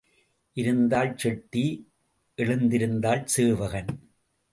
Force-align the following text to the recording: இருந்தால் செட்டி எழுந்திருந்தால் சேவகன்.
இருந்தால் 0.53 1.17
செட்டி 1.17 1.65
எழுந்திருந்தால் 2.37 3.23
சேவகன். 3.25 3.91